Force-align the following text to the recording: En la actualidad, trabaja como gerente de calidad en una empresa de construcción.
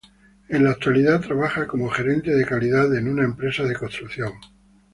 En 0.49 0.63
la 0.63 0.71
actualidad, 0.71 1.21
trabaja 1.21 1.67
como 1.67 1.87
gerente 1.91 2.31
de 2.31 2.43
calidad 2.43 2.91
en 2.97 3.07
una 3.07 3.23
empresa 3.23 3.61
de 3.65 3.75
construcción. 3.75 4.33